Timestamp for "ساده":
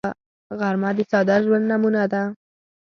1.11-1.37